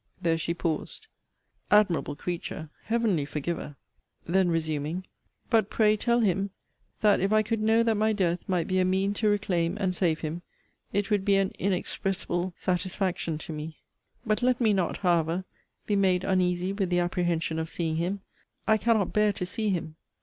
[0.19, 1.05] There she paused.
[1.69, 2.71] Admirable creature!
[2.85, 3.75] Heavenly forgiver!
[4.25, 5.05] Then resuming
[5.51, 6.49] but pray tell him,
[7.01, 9.93] that if I could know that my death might be a mean to reclaim and
[9.93, 10.41] save him,
[10.91, 13.77] it would be an inexpressible satisfaction to me!
[14.25, 15.45] But let me not, however,
[15.85, 18.21] be made uneasy with the apprehension of seeing him.
[18.67, 19.97] I cannot bear to see him!